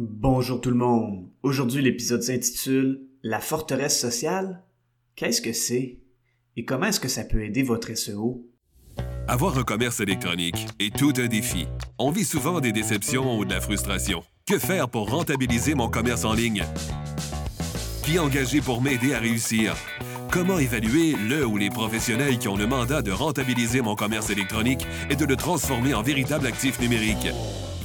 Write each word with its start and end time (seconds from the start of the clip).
Bonjour 0.00 0.60
tout 0.60 0.70
le 0.70 0.76
monde. 0.76 1.28
Aujourd'hui, 1.42 1.82
l'épisode 1.82 2.22
s'intitule 2.22 3.00
La 3.24 3.40
forteresse 3.40 4.00
sociale? 4.00 4.62
Qu'est-ce 5.16 5.42
que 5.42 5.52
c'est? 5.52 5.98
Et 6.56 6.64
comment 6.64 6.86
est-ce 6.86 7.00
que 7.00 7.08
ça 7.08 7.24
peut 7.24 7.42
aider 7.42 7.64
votre 7.64 7.92
SEO? 7.92 8.46
Avoir 9.26 9.58
un 9.58 9.64
commerce 9.64 9.98
électronique 9.98 10.68
est 10.78 10.96
tout 10.96 11.12
un 11.16 11.26
défi. 11.26 11.66
On 11.98 12.12
vit 12.12 12.24
souvent 12.24 12.60
des 12.60 12.70
déceptions 12.70 13.40
ou 13.40 13.44
de 13.44 13.52
la 13.52 13.60
frustration. 13.60 14.22
Que 14.46 14.60
faire 14.60 14.88
pour 14.88 15.10
rentabiliser 15.10 15.74
mon 15.74 15.88
commerce 15.88 16.24
en 16.24 16.32
ligne? 16.32 16.62
Qui 18.04 18.20
engager 18.20 18.60
pour 18.60 18.80
m'aider 18.80 19.14
à 19.14 19.18
réussir? 19.18 19.74
Comment 20.30 20.60
évaluer 20.60 21.16
le 21.28 21.44
ou 21.44 21.56
les 21.56 21.70
professionnels 21.70 22.38
qui 22.38 22.46
ont 22.46 22.56
le 22.56 22.68
mandat 22.68 23.02
de 23.02 23.10
rentabiliser 23.10 23.80
mon 23.80 23.96
commerce 23.96 24.30
électronique 24.30 24.86
et 25.10 25.16
de 25.16 25.24
le 25.24 25.34
transformer 25.34 25.92
en 25.94 26.02
véritable 26.02 26.46
actif 26.46 26.78
numérique? 26.78 27.26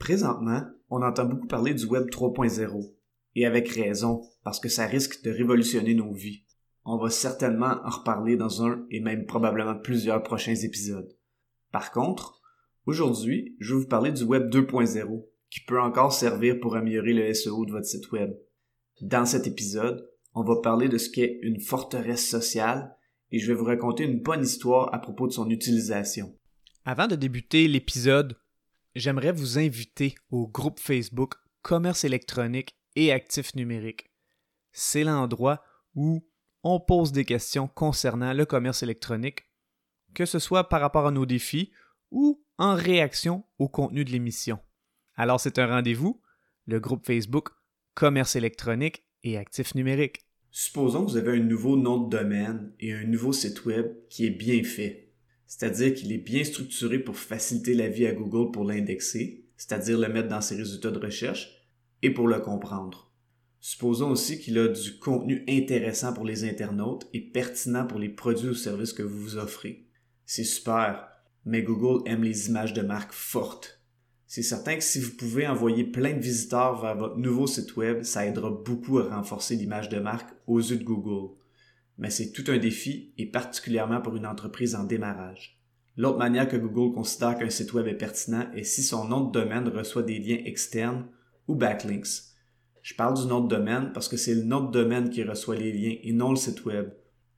Présentement, 0.00 0.62
on 0.88 1.02
entend 1.02 1.26
beaucoup 1.26 1.46
parler 1.46 1.74
du 1.74 1.84
Web 1.84 2.08
3.0. 2.08 2.94
Et 3.36 3.46
avec 3.46 3.68
raison, 3.68 4.22
parce 4.42 4.58
que 4.58 4.70
ça 4.70 4.86
risque 4.86 5.22
de 5.22 5.30
révolutionner 5.30 5.94
nos 5.94 6.12
vies. 6.12 6.42
On 6.84 6.96
va 6.96 7.10
certainement 7.10 7.76
en 7.84 7.90
reparler 7.90 8.36
dans 8.36 8.64
un 8.64 8.84
et 8.90 9.00
même 9.00 9.26
probablement 9.26 9.76
plusieurs 9.76 10.22
prochains 10.22 10.56
épisodes. 10.56 11.14
Par 11.70 11.92
contre, 11.92 12.40
aujourd'hui, 12.86 13.54
je 13.60 13.74
vais 13.74 13.82
vous 13.82 13.88
parler 13.88 14.10
du 14.10 14.24
Web 14.24 14.50
2.0, 14.50 15.26
qui 15.50 15.60
peut 15.60 15.80
encore 15.80 16.14
servir 16.14 16.58
pour 16.58 16.76
améliorer 16.76 17.12
le 17.12 17.34
SEO 17.34 17.66
de 17.66 17.72
votre 17.72 17.86
site 17.86 18.10
Web. 18.10 18.32
Dans 19.02 19.26
cet 19.26 19.46
épisode, 19.46 20.10
on 20.34 20.42
va 20.42 20.62
parler 20.62 20.88
de 20.88 20.96
ce 20.96 21.10
qu'est 21.10 21.38
une 21.42 21.60
forteresse 21.60 22.26
sociale 22.26 22.96
et 23.30 23.38
je 23.38 23.46
vais 23.46 23.58
vous 23.58 23.66
raconter 23.66 24.04
une 24.04 24.22
bonne 24.22 24.42
histoire 24.42 24.92
à 24.94 24.98
propos 24.98 25.26
de 25.26 25.32
son 25.32 25.50
utilisation. 25.50 26.34
Avant 26.86 27.06
de 27.06 27.16
débuter 27.16 27.68
l'épisode, 27.68 28.36
j'aimerais 28.94 29.32
vous 29.32 29.58
inviter 29.58 30.14
au 30.30 30.48
groupe 30.48 30.80
Facebook 30.80 31.34
Commerce 31.62 32.04
électronique 32.04 32.76
et 32.96 33.12
actifs 33.12 33.54
numériques. 33.54 34.10
C'est 34.72 35.04
l'endroit 35.04 35.62
où 35.94 36.26
on 36.62 36.80
pose 36.80 37.12
des 37.12 37.24
questions 37.24 37.68
concernant 37.68 38.32
le 38.32 38.46
commerce 38.46 38.82
électronique, 38.82 39.46
que 40.14 40.26
ce 40.26 40.38
soit 40.38 40.68
par 40.68 40.80
rapport 40.80 41.06
à 41.06 41.10
nos 41.10 41.26
défis 41.26 41.72
ou 42.10 42.42
en 42.58 42.74
réaction 42.74 43.44
au 43.58 43.68
contenu 43.68 44.04
de 44.04 44.10
l'émission. 44.10 44.58
Alors 45.14 45.40
c'est 45.40 45.58
un 45.58 45.66
rendez-vous, 45.66 46.20
le 46.66 46.80
groupe 46.80 47.06
Facebook 47.06 47.50
Commerce 47.94 48.36
électronique 48.36 49.04
et 49.22 49.36
actifs 49.36 49.74
numériques. 49.74 50.24
Supposons 50.50 51.04
que 51.04 51.10
vous 51.12 51.16
avez 51.16 51.38
un 51.38 51.42
nouveau 51.42 51.76
nom 51.76 51.98
de 51.98 52.10
domaine 52.10 52.72
et 52.80 52.92
un 52.92 53.04
nouveau 53.04 53.32
site 53.32 53.64
web 53.64 53.86
qui 54.08 54.26
est 54.26 54.30
bien 54.30 54.62
fait 54.64 55.09
c'est-à-dire 55.50 55.92
qu'il 55.94 56.12
est 56.12 56.18
bien 56.18 56.44
structuré 56.44 57.00
pour 57.00 57.16
faciliter 57.16 57.74
la 57.74 57.88
vie 57.88 58.06
à 58.06 58.12
Google 58.12 58.52
pour 58.52 58.62
l'indexer, 58.62 59.46
c'est-à-dire 59.56 59.98
le 59.98 60.08
mettre 60.08 60.28
dans 60.28 60.40
ses 60.40 60.54
résultats 60.54 60.92
de 60.92 61.00
recherche, 61.00 61.66
et 62.02 62.14
pour 62.14 62.28
le 62.28 62.38
comprendre. 62.38 63.12
Supposons 63.58 64.10
aussi 64.10 64.38
qu'il 64.38 64.56
a 64.60 64.68
du 64.68 64.98
contenu 65.00 65.44
intéressant 65.48 66.12
pour 66.12 66.24
les 66.24 66.44
internautes 66.44 67.08
et 67.12 67.20
pertinent 67.20 67.84
pour 67.84 67.98
les 67.98 68.08
produits 68.08 68.50
ou 68.50 68.54
services 68.54 68.92
que 68.92 69.02
vous 69.02 69.18
vous 69.18 69.36
offrez. 69.38 69.88
C'est 70.24 70.44
super, 70.44 71.08
mais 71.44 71.62
Google 71.64 72.08
aime 72.08 72.22
les 72.22 72.48
images 72.48 72.72
de 72.72 72.82
marque 72.82 73.12
fortes. 73.12 73.82
C'est 74.28 74.42
certain 74.42 74.76
que 74.76 74.84
si 74.84 75.00
vous 75.00 75.16
pouvez 75.16 75.48
envoyer 75.48 75.82
plein 75.82 76.14
de 76.14 76.22
visiteurs 76.22 76.80
vers 76.80 76.96
votre 76.96 77.18
nouveau 77.18 77.48
site 77.48 77.74
web, 77.74 78.04
ça 78.04 78.24
aidera 78.24 78.52
beaucoup 78.52 79.00
à 79.00 79.16
renforcer 79.16 79.56
l'image 79.56 79.88
de 79.88 79.98
marque 79.98 80.30
aux 80.46 80.60
yeux 80.60 80.76
de 80.76 80.84
Google 80.84 81.39
mais 82.00 82.10
c'est 82.10 82.32
tout 82.32 82.44
un 82.48 82.56
défi 82.56 83.12
et 83.18 83.26
particulièrement 83.26 84.00
pour 84.00 84.16
une 84.16 84.26
entreprise 84.26 84.74
en 84.74 84.84
démarrage. 84.84 85.60
L'autre 85.98 86.18
manière 86.18 86.48
que 86.48 86.56
Google 86.56 86.94
considère 86.94 87.38
qu'un 87.38 87.50
site 87.50 87.74
web 87.74 87.86
est 87.86 87.94
pertinent 87.94 88.50
est 88.54 88.64
si 88.64 88.82
son 88.82 89.04
nom 89.04 89.20
de 89.20 89.32
domaine 89.38 89.68
reçoit 89.68 90.02
des 90.02 90.18
liens 90.18 90.40
externes 90.46 91.06
ou 91.46 91.54
backlinks. 91.54 92.08
Je 92.80 92.94
parle 92.94 93.20
du 93.20 93.26
nom 93.26 93.42
de 93.42 93.54
domaine 93.54 93.92
parce 93.92 94.08
que 94.08 94.16
c'est 94.16 94.34
le 94.34 94.44
nom 94.44 94.62
de 94.62 94.72
domaine 94.72 95.10
qui 95.10 95.22
reçoit 95.22 95.56
les 95.56 95.72
liens 95.72 95.96
et 96.02 96.12
non 96.12 96.30
le 96.30 96.36
site 96.36 96.64
web. 96.64 96.88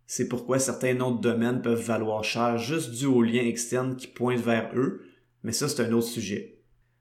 C'est 0.06 0.28
pourquoi 0.28 0.60
certains 0.60 0.94
noms 0.94 1.16
de 1.16 1.20
domaine 1.20 1.60
peuvent 1.60 1.82
valoir 1.82 2.22
cher 2.22 2.56
juste 2.56 2.92
dû 2.92 3.06
aux 3.06 3.22
liens 3.22 3.42
externes 3.42 3.96
qui 3.96 4.06
pointent 4.06 4.40
vers 4.40 4.70
eux, 4.76 5.02
mais 5.42 5.52
ça 5.52 5.68
c'est 5.68 5.82
un 5.82 5.92
autre 5.92 6.06
sujet. 6.06 6.60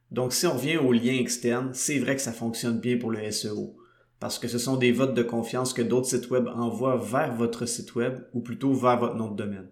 Donc 0.09 0.33
si 0.33 0.47
on 0.47 0.53
revient 0.53 0.77
aux 0.77 0.93
liens 0.93 1.19
externes, 1.19 1.69
c'est 1.73 1.99
vrai 1.99 2.15
que 2.15 2.21
ça 2.23 2.33
fonctionne 2.33 2.79
bien 2.79 2.97
pour 2.97 3.11
le 3.11 3.29
SEO 3.29 3.75
parce 4.21 4.37
que 4.37 4.47
ce 4.47 4.59
sont 4.59 4.77
des 4.77 4.91
votes 4.91 5.15
de 5.15 5.23
confiance 5.23 5.73
que 5.73 5.81
d'autres 5.81 6.07
sites 6.07 6.29
web 6.29 6.47
envoient 6.47 6.95
vers 6.95 7.35
votre 7.35 7.65
site 7.65 7.95
web 7.95 8.19
ou 8.33 8.41
plutôt 8.41 8.71
vers 8.71 8.99
votre 8.99 9.15
nom 9.15 9.31
de 9.31 9.35
domaine. 9.35 9.67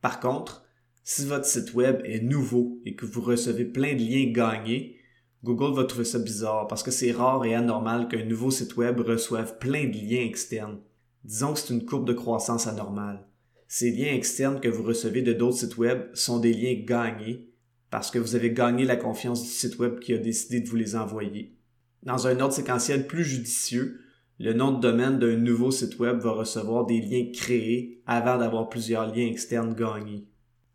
Par 0.00 0.20
contre, 0.20 0.64
si 1.04 1.26
votre 1.26 1.44
site 1.44 1.74
web 1.74 2.00
est 2.04 2.22
nouveau 2.22 2.80
et 2.86 2.94
que 2.94 3.04
vous 3.04 3.20
recevez 3.20 3.66
plein 3.66 3.94
de 3.94 4.00
liens 4.00 4.32
gagnés, 4.32 4.96
Google 5.44 5.76
va 5.76 5.84
trouver 5.84 6.06
ça 6.06 6.18
bizarre 6.18 6.66
parce 6.66 6.82
que 6.82 6.90
c'est 6.90 7.12
rare 7.12 7.44
et 7.44 7.54
anormal 7.54 8.08
qu'un 8.08 8.24
nouveau 8.24 8.50
site 8.50 8.74
web 8.78 9.00
reçoive 9.00 9.58
plein 9.58 9.84
de 9.84 9.92
liens 9.92 10.24
externes. 10.24 10.78
Disons 11.24 11.52
que 11.52 11.58
c'est 11.58 11.74
une 11.74 11.84
courbe 11.84 12.06
de 12.06 12.14
croissance 12.14 12.66
anormale. 12.66 13.26
Ces 13.68 13.90
liens 13.90 14.14
externes 14.14 14.60
que 14.60 14.68
vous 14.68 14.82
recevez 14.82 15.20
de 15.20 15.34
d'autres 15.34 15.58
sites 15.58 15.76
web 15.76 16.08
sont 16.14 16.40
des 16.40 16.54
liens 16.54 16.82
gagnés 16.86 17.50
parce 17.90 18.10
que 18.10 18.18
vous 18.18 18.34
avez 18.34 18.50
gagné 18.50 18.86
la 18.86 18.96
confiance 18.96 19.42
du 19.42 19.48
site 19.50 19.78
web 19.78 20.00
qui 20.00 20.14
a 20.14 20.18
décidé 20.18 20.60
de 20.60 20.68
vous 20.70 20.76
les 20.76 20.96
envoyer. 20.96 21.59
Dans 22.02 22.26
un 22.26 22.40
ordre 22.40 22.54
séquentiel 22.54 23.06
plus 23.06 23.24
judicieux, 23.24 24.00
le 24.38 24.54
nom 24.54 24.72
de 24.72 24.80
domaine 24.80 25.18
d'un 25.18 25.36
nouveau 25.36 25.70
site 25.70 25.98
web 25.98 26.18
va 26.18 26.30
recevoir 26.30 26.86
des 26.86 27.00
liens 27.00 27.30
créés 27.30 28.02
avant 28.06 28.38
d'avoir 28.38 28.70
plusieurs 28.70 29.14
liens 29.14 29.26
externes 29.26 29.74
gagnés. 29.74 30.26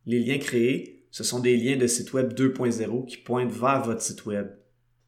Les 0.05 0.19
liens 0.19 0.37
créés, 0.37 1.07
ce 1.09 1.23
sont 1.23 1.39
des 1.39 1.57
liens 1.57 1.77
de 1.77 1.87
site 1.87 2.13
web 2.13 2.33
2.0 2.33 3.05
qui 3.07 3.17
pointent 3.17 3.51
vers 3.51 3.83
votre 3.83 4.03
site 4.03 4.25
web. 4.27 4.55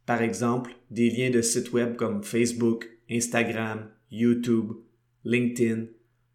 Par 0.08 0.24
exemple, 0.24 0.76
des 0.90 1.12
liens 1.12 1.30
de 1.30 1.42
sites 1.42 1.72
web 1.72 1.96
comme 1.96 2.24
Facebook, 2.24 2.90
Instagram, 3.12 3.88
YouTube, 4.10 4.72
LinkedIn, 5.24 5.86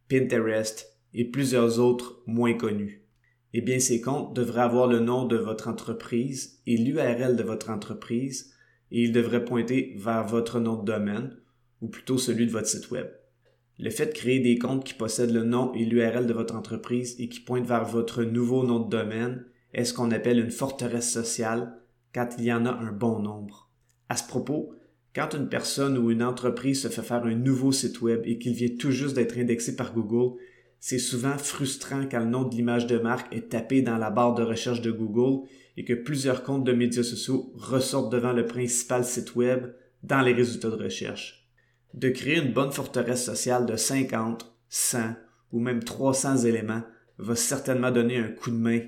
Pinterest 0.09 0.97
et 1.15 1.25
plusieurs 1.25 1.81
autres 1.81 2.23
moins 2.27 2.55
connus. 2.55 3.03
Eh 3.55 3.63
bien, 3.63 3.81
ces 3.81 4.01
comptes 4.01 4.37
devraient 4.37 4.63
avoir 4.63 4.87
le 4.87 5.01
nom 5.01 5.27
de 5.27 5.37
votre 5.37 5.69
entreprise 5.69 6.61
et 6.67 6.77
l'URL 6.77 7.35
de 7.37 7.43
votre 7.43 7.71
entreprise 7.71 8.53
et 8.93 9.03
il 9.03 9.13
devrait 9.13 9.45
pointer 9.45 9.95
vers 9.97 10.25
votre 10.25 10.61
nom 10.61 10.77
de 10.77 10.85
domaine, 10.85 11.35
ou 11.81 11.89
plutôt 11.89 12.19
celui 12.19 12.47
de 12.47 12.53
votre 12.53 12.69
site 12.69 12.91
web. 12.91 13.09
Le 13.79 13.91
fait 13.91 14.07
de 14.07 14.13
créer 14.13 14.39
des 14.39 14.59
comptes 14.59 14.85
qui 14.85 14.95
possèdent 14.95 15.33
le 15.33 15.45
nom 15.45 15.73
et 15.75 15.85
l'URL 15.85 16.27
de 16.27 16.33
votre 16.33 16.55
entreprise 16.55 17.17
et 17.19 17.29
qui 17.29 17.41
pointent 17.41 17.67
vers 17.67 17.87
votre 17.87 18.23
nouveau 18.23 18.65
nom 18.65 18.79
de 18.79 18.91
domaine 18.91 19.45
est 19.73 19.85
ce 19.85 19.95
qu'on 19.95 20.11
appelle 20.11 20.39
une 20.39 20.51
forteresse 20.51 21.11
sociale 21.11 21.75
quand 22.15 22.29
il 22.39 22.45
y 22.45 22.53
en 22.53 22.67
a 22.67 22.71
un 22.71 22.93
bon 22.93 23.19
nombre. 23.19 23.71
À 24.11 24.17
ce 24.17 24.29
propos, 24.29 24.75
quand 25.15 25.35
une 25.35 25.49
personne 25.49 25.97
ou 25.97 26.11
une 26.11 26.23
entreprise 26.23 26.83
se 26.83 26.89
fait 26.89 27.03
faire 27.03 27.25
un 27.25 27.35
nouveau 27.35 27.73
site 27.73 28.03
web 28.03 28.21
et 28.25 28.39
qu'il 28.39 28.53
vient 28.53 28.77
tout 28.79 28.91
juste 28.91 29.17
d'être 29.17 29.39
indexé 29.39 29.75
par 29.75 29.95
Google, 29.95 30.39
c'est 30.79 30.99
souvent 30.99 31.39
frustrant 31.39 32.07
quand 32.11 32.21
le 32.21 32.27
nom 32.27 32.45
de 32.45 32.55
l'image 32.55 32.87
de 32.87 32.99
marque 32.99 33.35
est 33.35 33.49
tapé 33.51 33.83
dans 33.83 33.97
la 33.97 34.11
barre 34.11 34.35
de 34.35 34.43
recherche 34.43 34.83
de 34.83 34.91
Google 34.91 35.49
et 35.77 35.85
que 35.85 35.95
plusieurs 35.95 36.43
comptes 36.43 36.65
de 36.65 36.73
médias 36.73 37.03
sociaux 37.03 37.53
ressortent 37.55 38.13
devant 38.13 38.33
le 38.33 38.47
principal 38.47 39.05
site 39.05 39.35
web 39.35 39.73
dans 40.03 40.21
les 40.21 40.33
résultats 40.33 40.71
de 40.71 40.83
recherche. 40.83 41.49
De 41.95 42.09
créer 42.09 42.39
une 42.39 42.53
bonne 42.53 42.73
forteresse 42.73 43.25
sociale 43.25 43.67
de 43.67 43.77
50, 43.77 44.53
100 44.69 45.15
ou 45.53 45.61
même 45.61 45.85
300 45.85 46.39
éléments 46.39 46.83
va 47.19 47.37
certainement 47.37 47.91
donner 47.91 48.19
un 48.19 48.29
coup 48.29 48.51
de 48.51 48.57
main 48.57 48.81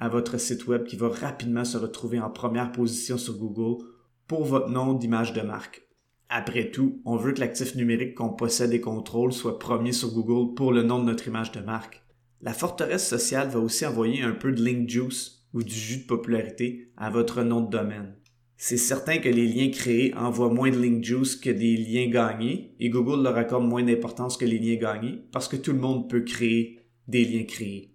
à 0.00 0.08
votre 0.08 0.38
site 0.38 0.66
web 0.66 0.84
qui 0.84 0.96
va 0.96 1.08
rapidement 1.08 1.64
se 1.64 1.78
retrouver 1.78 2.20
en 2.20 2.30
première 2.30 2.72
position 2.72 3.18
sur 3.18 3.38
Google 3.38 3.84
pour 4.26 4.44
votre 4.44 4.68
nom 4.68 4.94
d'image 4.94 5.32
de 5.32 5.42
marque. 5.42 5.86
Après 6.28 6.70
tout, 6.70 7.00
on 7.04 7.16
veut 7.16 7.32
que 7.32 7.40
l'actif 7.40 7.76
numérique 7.76 8.16
qu'on 8.16 8.30
possède 8.30 8.72
et 8.72 8.80
contrôle 8.80 9.32
soit 9.32 9.58
premier 9.58 9.92
sur 9.92 10.12
Google 10.12 10.54
pour 10.54 10.72
le 10.72 10.82
nom 10.82 10.98
de 10.98 11.04
notre 11.04 11.28
image 11.28 11.52
de 11.52 11.60
marque. 11.60 12.02
La 12.42 12.52
forteresse 12.52 13.08
sociale 13.08 13.48
va 13.48 13.60
aussi 13.60 13.86
envoyer 13.86 14.22
un 14.22 14.32
peu 14.32 14.52
de 14.52 14.62
link 14.62 14.88
juice 14.88 15.45
ou 15.56 15.62
du 15.62 15.74
jus 15.74 16.02
de 16.02 16.06
popularité 16.06 16.92
à 16.98 17.08
votre 17.08 17.42
nom 17.42 17.62
de 17.62 17.70
domaine. 17.70 18.14
C'est 18.58 18.76
certain 18.76 19.16
que 19.16 19.30
les 19.30 19.46
liens 19.46 19.70
créés 19.70 20.14
envoient 20.14 20.52
moins 20.52 20.70
de 20.70 20.78
link 20.78 21.02
juice 21.02 21.34
que 21.34 21.48
des 21.48 21.78
liens 21.78 22.08
gagnés 22.10 22.74
et 22.78 22.90
Google 22.90 23.22
leur 23.22 23.38
accorde 23.38 23.66
moins 23.66 23.82
d'importance 23.82 24.36
que 24.36 24.44
les 24.44 24.58
liens 24.58 24.76
gagnés 24.76 25.24
parce 25.32 25.48
que 25.48 25.56
tout 25.56 25.72
le 25.72 25.78
monde 25.78 26.10
peut 26.10 26.20
créer 26.20 26.86
des 27.08 27.24
liens 27.24 27.44
créés. 27.44 27.94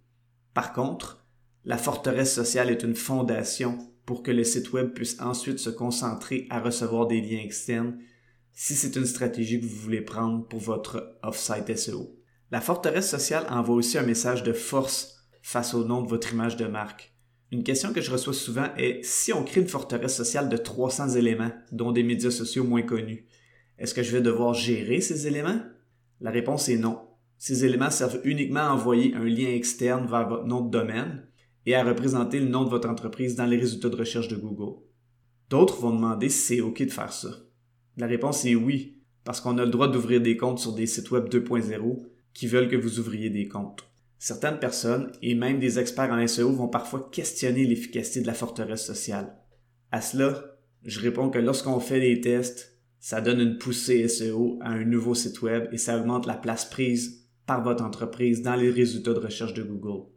Par 0.55 0.73
contre, 0.73 1.23
la 1.63 1.77
forteresse 1.77 2.33
sociale 2.33 2.71
est 2.71 2.81
une 2.81 2.95
fondation 2.95 3.77
pour 4.07 4.23
que 4.23 4.31
le 4.31 4.43
site 4.43 4.73
web 4.73 4.93
puisse 4.93 5.21
ensuite 5.21 5.59
se 5.59 5.69
concentrer 5.69 6.47
à 6.49 6.61
recevoir 6.61 7.05
des 7.05 7.21
liens 7.21 7.43
externes 7.43 7.99
si 8.53 8.73
c'est 8.73 8.95
une 8.95 9.05
stratégie 9.05 9.61
que 9.61 9.67
vous 9.67 9.75
voulez 9.75 10.01
prendre 10.01 10.47
pour 10.47 10.59
votre 10.59 11.19
off-site 11.21 11.77
SEO. 11.77 12.17
La 12.49 12.59
forteresse 12.59 13.11
sociale 13.11 13.45
envoie 13.51 13.75
aussi 13.75 13.99
un 13.99 14.03
message 14.03 14.41
de 14.41 14.51
force 14.51 15.27
face 15.43 15.75
au 15.75 15.85
nom 15.85 16.01
de 16.01 16.09
votre 16.09 16.33
image 16.33 16.57
de 16.57 16.65
marque. 16.65 17.11
Une 17.51 17.63
question 17.63 17.92
que 17.92 18.00
je 18.00 18.12
reçois 18.12 18.33
souvent 18.33 18.68
est 18.77 19.03
si 19.03 19.33
on 19.33 19.44
crée 19.44 19.59
une 19.59 19.68
forteresse 19.68 20.15
sociale 20.15 20.48
de 20.48 20.56
300 20.56 21.15
éléments, 21.15 21.51
dont 21.74 21.92
des 21.92 22.03
médias 22.03 22.31
sociaux 22.31 22.63
moins 22.63 22.81
connus, 22.81 23.25
est-ce 23.77 23.94
que 23.94 24.03
je 24.03 24.12
vais 24.12 24.21
devoir 24.21 24.53
gérer 24.53 25.01
ces 25.01 25.27
éléments? 25.27 25.59
La 26.21 26.31
réponse 26.31 26.69
est 26.69 26.77
non. 26.77 27.00
Ces 27.38 27.65
éléments 27.65 27.89
servent 27.89 28.21
uniquement 28.24 28.62
à 28.62 28.71
envoyer 28.71 29.15
un 29.15 29.25
lien 29.25 29.50
externe 29.50 30.07
vers 30.07 30.30
votre 30.30 30.45
nom 30.45 30.62
de 30.62 30.69
domaine 30.69 31.27
et 31.65 31.75
à 31.75 31.83
représenter 31.83 32.39
le 32.39 32.48
nom 32.48 32.63
de 32.63 32.69
votre 32.69 32.88
entreprise 32.88 33.36
dans 33.36 33.45
les 33.45 33.57
résultats 33.57 33.89
de 33.89 33.97
recherche 33.97 34.30
de 34.30 34.38
Google. 34.38 34.80
D'autres 35.50 35.81
vont 35.81 35.94
demander 35.94 36.30
si 36.30 36.56
c'est 36.56 36.62
OK 36.62 36.81
de 36.81 36.92
faire 36.92 37.12
ça. 37.12 37.30
La 37.97 38.07
réponse 38.07 38.45
est 38.45 38.56
oui, 38.56 39.01
parce 39.25 39.42
qu'on 39.42 39.57
a 39.57 39.65
le 39.65 39.71
droit 39.71 39.89
d'ouvrir 39.89 40.21
des 40.21 40.38
comptes 40.38 40.59
sur 40.59 40.74
des 40.74 40.88
sites 40.88 41.12
web 41.12 41.27
2.0 41.27 42.06
qui 42.33 42.47
veulent 42.47 42.69
que 42.69 42.77
vous 42.77 43.00
ouvriez 43.00 43.30
des 43.30 43.50
comptes. 43.50 43.90
Certaines 44.23 44.59
personnes, 44.59 45.12
et 45.23 45.33
même 45.33 45.57
des 45.57 45.79
experts 45.79 46.12
en 46.12 46.27
SEO, 46.27 46.51
vont 46.51 46.68
parfois 46.68 47.09
questionner 47.12 47.65
l'efficacité 47.65 48.21
de 48.21 48.27
la 48.27 48.35
forteresse 48.35 48.85
sociale. 48.85 49.35
À 49.91 50.00
cela, 50.00 50.59
je 50.85 51.00
réponds 51.00 51.31
que 51.31 51.39
lorsqu'on 51.39 51.79
fait 51.79 52.00
des 52.00 52.21
tests, 52.21 52.77
ça 53.00 53.19
donne 53.19 53.39
une 53.39 53.57
poussée 53.57 54.07
SEO 54.07 54.59
à 54.62 54.69
un 54.69 54.85
nouveau 54.85 55.15
site 55.15 55.41
web 55.41 55.69
et 55.71 55.79
ça 55.79 55.97
augmente 55.97 56.27
la 56.27 56.35
place 56.35 56.65
prise 56.65 57.25
par 57.47 57.63
votre 57.63 57.83
entreprise 57.83 58.44
dans 58.44 58.53
les 58.53 58.69
résultats 58.69 59.15
de 59.15 59.18
recherche 59.18 59.56
de 59.56 59.63
Google. 59.63 60.07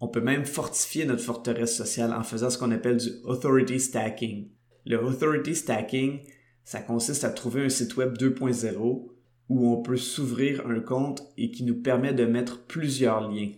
On 0.00 0.08
peut 0.08 0.20
même 0.20 0.46
fortifier 0.46 1.04
notre 1.04 1.22
forteresse 1.22 1.76
sociale 1.76 2.12
en 2.12 2.24
faisant 2.24 2.50
ce 2.50 2.58
qu'on 2.58 2.72
appelle 2.72 2.96
du 2.96 3.10
authority 3.22 3.78
stacking. 3.78 4.50
Le 4.84 5.00
authority 5.00 5.54
stacking, 5.54 6.24
ça 6.64 6.80
consiste 6.80 7.22
à 7.22 7.30
trouver 7.30 7.66
un 7.66 7.68
site 7.68 7.96
web 7.96 8.14
2.0 8.18 9.13
où 9.48 9.68
on 9.72 9.82
peut 9.82 9.96
s'ouvrir 9.96 10.66
un 10.66 10.80
compte 10.80 11.22
et 11.36 11.50
qui 11.50 11.64
nous 11.64 11.80
permet 11.80 12.14
de 12.14 12.24
mettre 12.24 12.64
plusieurs 12.66 13.30
liens. 13.30 13.50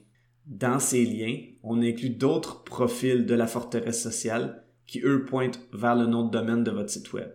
Dans 0.47 0.79
ces 0.79 1.05
liens, 1.05 1.39
on 1.63 1.83
inclut 1.83 2.11
d'autres 2.11 2.65
profils 2.65 3.27
de 3.27 3.35
la 3.35 3.47
forteresse 3.47 4.03
sociale 4.03 4.65
qui, 4.87 5.01
eux, 5.01 5.25
pointent 5.25 5.61
vers 5.73 5.97
le 5.97 6.07
nom 6.07 6.25
de 6.25 6.31
domaine 6.31 6.65
de 6.65 6.71
votre 6.71 6.91
site 6.91 7.13
web. 7.13 7.31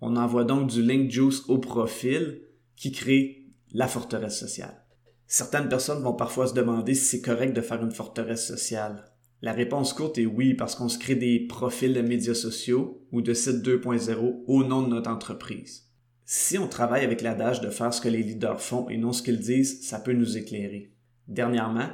On 0.00 0.16
envoie 0.16 0.44
donc 0.44 0.70
du 0.70 0.82
link 0.82 1.10
juice 1.10 1.42
au 1.48 1.58
profil 1.58 2.42
qui 2.76 2.92
crée 2.92 3.46
la 3.72 3.86
forteresse 3.86 4.38
sociale. 4.38 4.84
Certaines 5.26 5.68
personnes 5.68 6.02
vont 6.02 6.14
parfois 6.14 6.48
se 6.48 6.54
demander 6.54 6.94
si 6.94 7.04
c'est 7.04 7.20
correct 7.20 7.54
de 7.54 7.60
faire 7.60 7.82
une 7.82 7.92
forteresse 7.92 8.46
sociale. 8.46 9.04
La 9.42 9.52
réponse 9.52 9.92
courte 9.92 10.18
est 10.18 10.26
oui 10.26 10.54
parce 10.54 10.74
qu'on 10.74 10.88
se 10.88 10.98
crée 10.98 11.14
des 11.14 11.40
profils 11.40 11.94
de 11.94 12.02
médias 12.02 12.34
sociaux 12.34 13.06
ou 13.12 13.22
de 13.22 13.32
sites 13.32 13.64
2.0 13.64 14.42
au 14.46 14.64
nom 14.64 14.82
de 14.82 14.88
notre 14.88 15.10
entreprise. 15.10 15.89
Si 16.32 16.58
on 16.58 16.68
travaille 16.68 17.04
avec 17.04 17.22
l'adage 17.22 17.60
de 17.60 17.70
faire 17.70 17.92
ce 17.92 18.00
que 18.00 18.08
les 18.08 18.22
leaders 18.22 18.60
font 18.60 18.88
et 18.88 18.96
non 18.96 19.12
ce 19.12 19.20
qu'ils 19.20 19.40
disent, 19.40 19.84
ça 19.84 19.98
peut 19.98 20.12
nous 20.12 20.36
éclairer. 20.38 20.92
Dernièrement, 21.26 21.88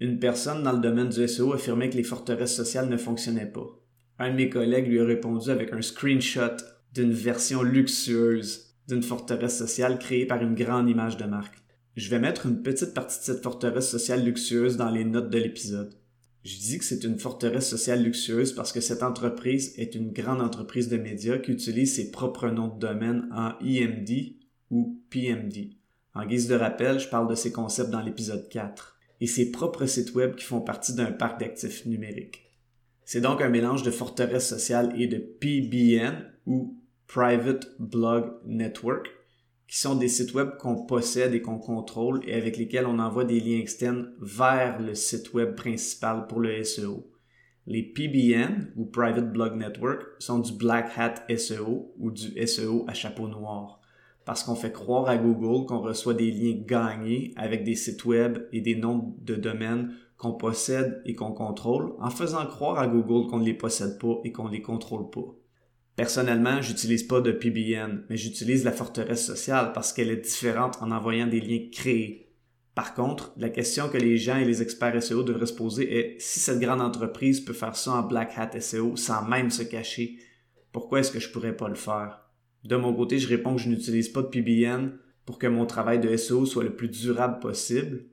une 0.00 0.18
personne 0.18 0.62
dans 0.62 0.72
le 0.72 0.80
domaine 0.80 1.10
du 1.10 1.28
SEO 1.28 1.52
affirmait 1.52 1.90
que 1.90 1.98
les 1.98 2.02
forteresses 2.02 2.56
sociales 2.56 2.88
ne 2.88 2.96
fonctionnaient 2.96 3.44
pas. 3.44 3.78
Un 4.18 4.30
de 4.30 4.36
mes 4.36 4.48
collègues 4.48 4.88
lui 4.88 5.00
a 5.00 5.04
répondu 5.04 5.50
avec 5.50 5.70
un 5.74 5.82
screenshot 5.82 6.56
d'une 6.94 7.12
version 7.12 7.62
luxueuse 7.62 8.74
d'une 8.88 9.02
forteresse 9.02 9.58
sociale 9.58 9.98
créée 9.98 10.24
par 10.24 10.40
une 10.40 10.54
grande 10.54 10.88
image 10.88 11.18
de 11.18 11.26
marque. 11.26 11.58
Je 11.94 12.08
vais 12.08 12.18
mettre 12.18 12.46
une 12.46 12.62
petite 12.62 12.94
partie 12.94 13.18
de 13.18 13.24
cette 13.24 13.42
forteresse 13.42 13.90
sociale 13.90 14.24
luxueuse 14.24 14.78
dans 14.78 14.88
les 14.88 15.04
notes 15.04 15.28
de 15.28 15.38
l'épisode. 15.38 15.94
Je 16.44 16.58
dis 16.58 16.78
que 16.78 16.84
c'est 16.84 17.04
une 17.04 17.18
forteresse 17.18 17.68
sociale 17.68 18.02
luxueuse 18.02 18.54
parce 18.54 18.70
que 18.70 18.82
cette 18.82 19.02
entreprise 19.02 19.72
est 19.78 19.94
une 19.94 20.12
grande 20.12 20.42
entreprise 20.42 20.90
de 20.90 20.98
médias 20.98 21.38
qui 21.38 21.52
utilise 21.52 21.96
ses 21.96 22.10
propres 22.10 22.50
noms 22.50 22.68
de 22.68 22.78
domaine 22.78 23.26
en 23.32 23.52
EMD 23.64 24.34
ou 24.70 25.00
PMD. 25.08 25.70
En 26.14 26.26
guise 26.26 26.46
de 26.46 26.54
rappel, 26.54 27.00
je 27.00 27.08
parle 27.08 27.30
de 27.30 27.34
ces 27.34 27.50
concepts 27.50 27.88
dans 27.88 28.02
l'épisode 28.02 28.46
4 28.50 28.98
et 29.22 29.26
ses 29.26 29.50
propres 29.52 29.86
sites 29.86 30.14
web 30.14 30.34
qui 30.34 30.44
font 30.44 30.60
partie 30.60 30.94
d'un 30.94 31.12
parc 31.12 31.40
d'actifs 31.40 31.86
numériques. 31.86 32.42
C'est 33.06 33.22
donc 33.22 33.40
un 33.40 33.48
mélange 33.48 33.82
de 33.82 33.90
forteresse 33.90 34.46
sociale 34.46 34.92
et 35.00 35.06
de 35.06 35.16
PBN 35.16 36.30
ou 36.44 36.76
Private 37.06 37.68
Blog 37.78 38.34
Network, 38.44 39.08
qui 39.66 39.78
sont 39.78 39.94
des 39.94 40.08
sites 40.08 40.34
web 40.34 40.56
qu'on 40.58 40.84
possède 40.84 41.34
et 41.34 41.40
qu'on 41.40 41.58
contrôle 41.58 42.20
et 42.26 42.34
avec 42.34 42.56
lesquels 42.56 42.86
on 42.86 42.98
envoie 42.98 43.24
des 43.24 43.40
liens 43.40 43.58
externes 43.58 44.12
vers 44.20 44.80
le 44.80 44.94
site 44.94 45.32
web 45.32 45.54
principal 45.54 46.26
pour 46.26 46.40
le 46.40 46.62
SEO. 46.62 47.10
Les 47.66 47.82
PBN 47.82 48.72
ou 48.76 48.84
Private 48.84 49.32
Blog 49.32 49.56
Network 49.56 50.02
sont 50.18 50.38
du 50.38 50.52
Black 50.52 50.90
Hat 50.96 51.24
SEO 51.34 51.94
ou 51.98 52.10
du 52.10 52.46
SEO 52.46 52.84
à 52.88 52.94
chapeau 52.94 53.26
noir 53.26 53.80
parce 54.24 54.42
qu'on 54.42 54.54
fait 54.54 54.72
croire 54.72 55.08
à 55.08 55.16
Google 55.16 55.66
qu'on 55.66 55.80
reçoit 55.80 56.14
des 56.14 56.30
liens 56.30 56.58
gagnés 56.66 57.32
avec 57.36 57.64
des 57.64 57.74
sites 57.74 58.04
web 58.04 58.38
et 58.52 58.60
des 58.60 58.74
noms 58.74 59.14
de 59.20 59.34
domaines 59.34 59.94
qu'on 60.16 60.32
possède 60.32 61.02
et 61.04 61.14
qu'on 61.14 61.32
contrôle 61.32 61.94
en 61.98 62.10
faisant 62.10 62.46
croire 62.46 62.78
à 62.78 62.86
Google 62.86 63.28
qu'on 63.28 63.40
ne 63.40 63.44
les 63.44 63.54
possède 63.54 63.98
pas 63.98 64.20
et 64.24 64.32
qu'on 64.32 64.44
ne 64.44 64.52
les 64.52 64.62
contrôle 64.62 65.10
pas. 65.10 65.34
Personnellement, 65.96 66.60
j'utilise 66.60 67.04
pas 67.04 67.20
de 67.20 67.30
PBN, 67.30 68.02
mais 68.08 68.16
j'utilise 68.16 68.64
la 68.64 68.72
forteresse 68.72 69.24
sociale 69.24 69.72
parce 69.72 69.92
qu'elle 69.92 70.10
est 70.10 70.16
différente 70.16 70.76
en 70.80 70.90
envoyant 70.90 71.28
des 71.28 71.40
liens 71.40 71.68
créés. 71.70 72.32
Par 72.74 72.94
contre, 72.94 73.32
la 73.36 73.48
question 73.48 73.88
que 73.88 73.98
les 73.98 74.16
gens 74.16 74.36
et 74.36 74.44
les 74.44 74.60
experts 74.60 75.00
SEO 75.00 75.22
devraient 75.22 75.46
se 75.46 75.52
poser 75.52 75.96
est 75.96 76.16
si 76.18 76.40
cette 76.40 76.58
grande 76.58 76.80
entreprise 76.80 77.40
peut 77.40 77.52
faire 77.52 77.76
ça 77.76 77.92
en 77.92 78.02
Black 78.02 78.32
Hat 78.36 78.58
SEO 78.60 78.96
sans 78.96 79.24
même 79.28 79.50
se 79.50 79.62
cacher, 79.62 80.18
pourquoi 80.72 80.98
est-ce 80.98 81.12
que 81.12 81.20
je 81.20 81.30
pourrais 81.30 81.56
pas 81.56 81.68
le 81.68 81.76
faire? 81.76 82.28
De 82.64 82.74
mon 82.74 82.92
côté, 82.92 83.20
je 83.20 83.28
réponds 83.28 83.54
que 83.54 83.62
je 83.62 83.68
n'utilise 83.68 84.08
pas 84.08 84.22
de 84.22 84.26
PBN 84.26 84.98
pour 85.24 85.38
que 85.38 85.46
mon 85.46 85.66
travail 85.66 86.00
de 86.00 86.16
SEO 86.16 86.46
soit 86.46 86.64
le 86.64 86.74
plus 86.74 86.88
durable 86.88 87.38
possible, 87.38 88.06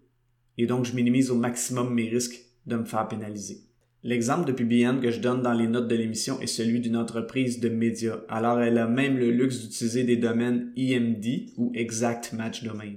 et 0.59 0.67
donc 0.67 0.85
je 0.85 0.93
minimise 0.93 1.31
au 1.31 1.35
maximum 1.35 1.91
mes 1.91 2.07
risques 2.07 2.39
de 2.67 2.75
me 2.75 2.85
faire 2.85 3.07
pénaliser. 3.07 3.70
L'exemple 4.03 4.47
de 4.47 4.51
PBN 4.51 4.99
que 4.99 5.11
je 5.11 5.19
donne 5.19 5.43
dans 5.43 5.53
les 5.53 5.67
notes 5.67 5.87
de 5.87 5.95
l'émission 5.95 6.41
est 6.41 6.47
celui 6.47 6.79
d'une 6.79 6.97
entreprise 6.97 7.59
de 7.59 7.69
médias. 7.69 8.21
Alors 8.29 8.59
elle 8.59 8.79
a 8.79 8.87
même 8.87 9.19
le 9.19 9.29
luxe 9.29 9.61
d'utiliser 9.61 10.03
des 10.03 10.17
domaines 10.17 10.73
EMD 10.75 11.51
ou 11.57 11.71
Exact 11.75 12.33
Match 12.33 12.63
Domain. 12.63 12.95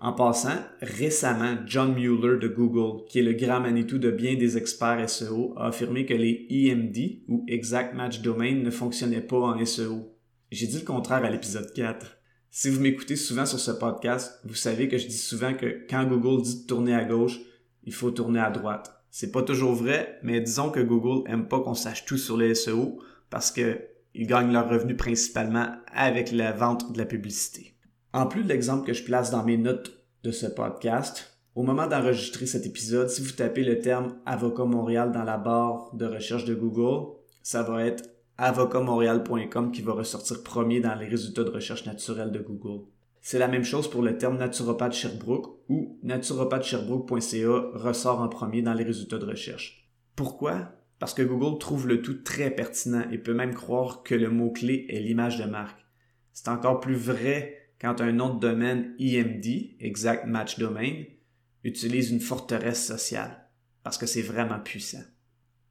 En 0.00 0.12
passant, 0.12 0.58
récemment, 0.80 1.58
John 1.64 1.94
Mueller 1.94 2.40
de 2.40 2.48
Google, 2.48 3.04
qui 3.08 3.20
est 3.20 3.22
le 3.22 3.34
grand 3.34 3.60
Manitou 3.60 3.98
de 3.98 4.10
bien 4.10 4.34
des 4.34 4.56
experts 4.56 5.08
SEO, 5.08 5.54
a 5.56 5.68
affirmé 5.68 6.06
que 6.06 6.14
les 6.14 6.44
EMD 6.50 7.22
ou 7.28 7.44
Exact 7.46 7.94
Match 7.94 8.20
Domain 8.20 8.56
ne 8.56 8.70
fonctionnaient 8.72 9.20
pas 9.20 9.38
en 9.38 9.64
SEO. 9.64 10.12
J'ai 10.50 10.66
dit 10.66 10.80
le 10.80 10.84
contraire 10.84 11.24
à 11.24 11.30
l'épisode 11.30 11.72
4. 11.72 12.18
Si 12.50 12.68
vous 12.68 12.80
m'écoutez 12.80 13.14
souvent 13.14 13.46
sur 13.46 13.60
ce 13.60 13.70
podcast, 13.70 14.40
vous 14.44 14.56
savez 14.56 14.88
que 14.88 14.98
je 14.98 15.06
dis 15.06 15.16
souvent 15.16 15.54
que 15.54 15.86
quand 15.88 16.04
Google 16.04 16.42
dit 16.42 16.62
de 16.62 16.66
tourner 16.66 16.94
à 16.94 17.04
gauche, 17.04 17.38
il 17.84 17.94
faut 17.94 18.10
tourner 18.10 18.40
à 18.40 18.50
droite. 18.50 19.01
C'est 19.14 19.30
pas 19.30 19.42
toujours 19.42 19.74
vrai, 19.74 20.18
mais 20.22 20.40
disons 20.40 20.70
que 20.70 20.80
Google 20.80 21.30
aime 21.30 21.46
pas 21.46 21.60
qu'on 21.60 21.74
sache 21.74 22.06
tout 22.06 22.16
sur 22.16 22.38
les 22.38 22.54
SEO 22.54 22.98
parce 23.28 23.50
que 23.50 23.78
ils 24.14 24.26
gagnent 24.26 24.52
leur 24.52 24.70
revenu 24.70 24.96
principalement 24.96 25.66
avec 25.92 26.32
la 26.32 26.52
vente 26.52 26.92
de 26.92 26.98
la 26.98 27.04
publicité. 27.04 27.76
En 28.14 28.26
plus 28.26 28.42
de 28.42 28.48
l'exemple 28.48 28.86
que 28.86 28.94
je 28.94 29.04
place 29.04 29.30
dans 29.30 29.44
mes 29.44 29.58
notes 29.58 30.02
de 30.24 30.30
ce 30.30 30.46
podcast, 30.46 31.38
au 31.54 31.62
moment 31.62 31.86
d'enregistrer 31.86 32.46
cet 32.46 32.64
épisode, 32.64 33.10
si 33.10 33.20
vous 33.20 33.32
tapez 33.32 33.64
le 33.64 33.80
terme 33.80 34.16
Avocat 34.24 34.64
Montréal 34.64 35.12
dans 35.12 35.24
la 35.24 35.36
barre 35.36 35.94
de 35.94 36.06
recherche 36.06 36.46
de 36.46 36.54
Google, 36.54 37.12
ça 37.42 37.62
va 37.62 37.84
être 37.84 38.08
avocatmontréal.com 38.38 39.72
qui 39.72 39.82
va 39.82 39.92
ressortir 39.92 40.42
premier 40.42 40.80
dans 40.80 40.94
les 40.94 41.06
résultats 41.06 41.44
de 41.44 41.50
recherche 41.50 41.84
naturelle 41.84 42.32
de 42.32 42.40
Google. 42.40 42.86
C'est 43.24 43.38
la 43.38 43.46
même 43.46 43.64
chose 43.64 43.88
pour 43.88 44.02
le 44.02 44.18
terme 44.18 44.36
naturopathe 44.36 44.94
Sherbrooke 44.94 45.60
où 45.68 45.98
naturopathesherbrooke.ca 46.02 47.70
ressort 47.74 48.20
en 48.20 48.28
premier 48.28 48.62
dans 48.62 48.74
les 48.74 48.82
résultats 48.82 49.18
de 49.18 49.26
recherche. 49.26 49.88
Pourquoi? 50.16 50.72
Parce 50.98 51.14
que 51.14 51.22
Google 51.22 51.58
trouve 51.58 51.86
le 51.86 52.02
tout 52.02 52.22
très 52.22 52.50
pertinent 52.50 53.08
et 53.12 53.18
peut 53.18 53.32
même 53.32 53.54
croire 53.54 54.02
que 54.02 54.16
le 54.16 54.28
mot-clé 54.28 54.86
est 54.88 54.98
l'image 54.98 55.38
de 55.38 55.44
marque. 55.44 55.80
C'est 56.32 56.48
encore 56.48 56.80
plus 56.80 56.96
vrai 56.96 57.70
quand 57.80 58.00
un 58.00 58.12
nom 58.12 58.34
de 58.34 58.40
domaine 58.40 58.94
IMD, 58.98 59.76
Exact 59.78 60.26
Match 60.26 60.58
Domain, 60.58 61.04
utilise 61.62 62.10
une 62.10 62.20
forteresse 62.20 62.84
sociale, 62.84 63.48
parce 63.84 63.98
que 63.98 64.06
c'est 64.06 64.22
vraiment 64.22 64.60
puissant. 64.60 65.02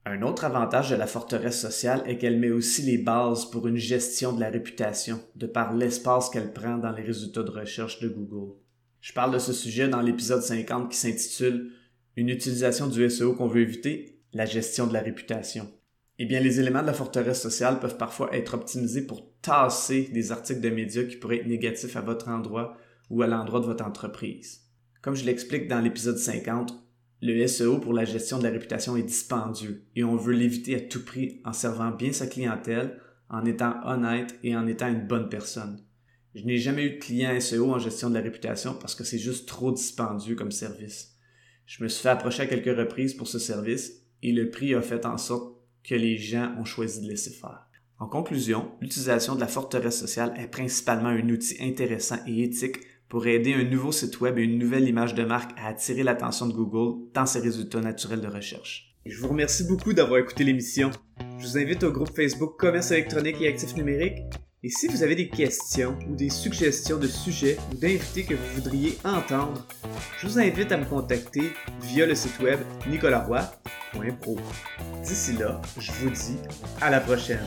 Un 0.05 0.23
autre 0.23 0.45
avantage 0.45 0.89
de 0.89 0.95
la 0.95 1.05
forteresse 1.05 1.61
sociale 1.61 2.01
est 2.07 2.17
qu'elle 2.17 2.39
met 2.39 2.49
aussi 2.49 2.81
les 2.81 2.97
bases 2.97 3.45
pour 3.45 3.67
une 3.67 3.77
gestion 3.77 4.33
de 4.33 4.39
la 4.39 4.49
réputation, 4.49 5.19
de 5.35 5.45
par 5.45 5.75
l'espace 5.75 6.29
qu'elle 6.29 6.53
prend 6.53 6.77
dans 6.77 6.91
les 6.91 7.03
résultats 7.03 7.43
de 7.43 7.51
recherche 7.51 7.99
de 7.99 8.07
Google. 8.07 8.55
Je 8.99 9.13
parle 9.13 9.31
de 9.31 9.37
ce 9.37 9.53
sujet 9.53 9.87
dans 9.87 10.01
l'épisode 10.01 10.41
50 10.41 10.89
qui 10.89 10.97
s'intitule 10.97 11.71
Une 12.17 12.29
utilisation 12.29 12.87
du 12.87 13.07
SEO 13.11 13.33
qu'on 13.35 13.47
veut 13.47 13.61
éviter, 13.61 14.19
la 14.33 14.45
gestion 14.45 14.87
de 14.87 14.93
la 14.93 15.01
réputation. 15.01 15.69
Eh 16.17 16.25
bien, 16.25 16.39
les 16.39 16.59
éléments 16.59 16.81
de 16.81 16.87
la 16.87 16.93
forteresse 16.93 17.41
sociale 17.41 17.79
peuvent 17.79 17.97
parfois 17.97 18.35
être 18.35 18.55
optimisés 18.55 19.05
pour 19.05 19.31
tasser 19.41 20.09
des 20.11 20.31
articles 20.31 20.61
de 20.61 20.69
médias 20.69 21.03
qui 21.03 21.17
pourraient 21.17 21.37
être 21.37 21.47
négatifs 21.47 21.95
à 21.95 22.01
votre 22.01 22.27
endroit 22.27 22.75
ou 23.11 23.21
à 23.21 23.27
l'endroit 23.27 23.59
de 23.59 23.65
votre 23.65 23.85
entreprise. 23.85 24.61
Comme 25.01 25.15
je 25.15 25.25
l'explique 25.25 25.67
dans 25.67 25.81
l'épisode 25.81 26.17
50, 26.17 26.73
le 27.21 27.45
SEO 27.47 27.77
pour 27.77 27.93
la 27.93 28.03
gestion 28.03 28.39
de 28.39 28.43
la 28.43 28.49
réputation 28.49 28.97
est 28.97 29.03
dispendieux 29.03 29.85
et 29.95 30.03
on 30.03 30.15
veut 30.15 30.33
l'éviter 30.33 30.75
à 30.75 30.81
tout 30.81 31.05
prix 31.05 31.39
en 31.45 31.53
servant 31.53 31.91
bien 31.91 32.11
sa 32.11 32.25
clientèle, 32.25 32.99
en 33.29 33.45
étant 33.45 33.75
honnête 33.85 34.37
et 34.43 34.55
en 34.55 34.65
étant 34.67 34.87
une 34.87 35.07
bonne 35.07 35.29
personne. 35.29 35.83
Je 36.33 36.43
n'ai 36.43 36.57
jamais 36.57 36.85
eu 36.85 36.89
de 36.91 36.99
client 36.99 37.39
SEO 37.39 37.71
en 37.71 37.79
gestion 37.79 38.09
de 38.09 38.15
la 38.15 38.21
réputation 38.21 38.73
parce 38.73 38.95
que 38.95 39.03
c'est 39.03 39.19
juste 39.19 39.47
trop 39.47 39.71
dispendieux 39.71 40.35
comme 40.35 40.51
service. 40.51 41.15
Je 41.65 41.83
me 41.83 41.89
suis 41.89 42.01
fait 42.01 42.09
approcher 42.09 42.43
à 42.43 42.47
quelques 42.47 42.77
reprises 42.77 43.13
pour 43.13 43.27
ce 43.27 43.37
service 43.37 44.01
et 44.23 44.31
le 44.31 44.49
prix 44.49 44.73
a 44.73 44.81
fait 44.81 45.05
en 45.05 45.17
sorte 45.17 45.55
que 45.83 45.95
les 45.95 46.17
gens 46.17 46.55
ont 46.57 46.65
choisi 46.65 47.01
de 47.01 47.07
laisser 47.07 47.31
faire. 47.31 47.67
En 47.99 48.07
conclusion, 48.07 48.71
l'utilisation 48.81 49.35
de 49.35 49.41
la 49.41 49.47
forteresse 49.47 49.99
sociale 49.99 50.33
est 50.37 50.47
principalement 50.47 51.09
un 51.09 51.29
outil 51.29 51.57
intéressant 51.61 52.17
et 52.25 52.43
éthique 52.43 52.77
pour 53.11 53.27
aider 53.27 53.53
un 53.53 53.65
nouveau 53.65 53.91
site 53.91 54.21
web 54.21 54.39
et 54.39 54.43
une 54.43 54.57
nouvelle 54.57 54.87
image 54.87 55.13
de 55.13 55.25
marque 55.25 55.51
à 55.59 55.67
attirer 55.67 56.01
l'attention 56.01 56.47
de 56.47 56.53
Google 56.53 57.11
dans 57.13 57.25
ses 57.25 57.41
résultats 57.41 57.81
naturels 57.81 58.21
de 58.21 58.27
recherche. 58.27 58.95
Je 59.05 59.19
vous 59.19 59.27
remercie 59.27 59.65
beaucoup 59.65 59.91
d'avoir 59.91 60.21
écouté 60.21 60.45
l'émission. 60.45 60.91
Je 61.37 61.45
vous 61.45 61.57
invite 61.57 61.83
au 61.83 61.91
groupe 61.91 62.15
Facebook 62.15 62.57
Commerce 62.57 62.89
électronique 62.91 63.35
et 63.41 63.49
actifs 63.49 63.75
numériques. 63.75 64.19
Et 64.63 64.69
si 64.69 64.87
vous 64.87 65.03
avez 65.03 65.15
des 65.15 65.27
questions 65.27 65.99
ou 66.09 66.15
des 66.15 66.29
suggestions 66.29 66.97
de 66.97 67.07
sujets 67.07 67.57
ou 67.69 67.75
d'invités 67.75 68.23
que 68.23 68.35
vous 68.35 68.53
voudriez 68.55 68.97
entendre, 69.03 69.67
je 70.17 70.27
vous 70.27 70.39
invite 70.39 70.71
à 70.71 70.77
me 70.77 70.85
contacter 70.85 71.51
via 71.81 72.05
le 72.05 72.15
site 72.15 72.39
web 72.39 72.61
nicolaroy.pro. 72.87 74.37
D'ici 75.03 75.33
là, 75.33 75.61
je 75.77 75.91
vous 75.91 76.11
dis 76.11 76.37
à 76.79 76.89
la 76.89 77.01
prochaine. 77.01 77.45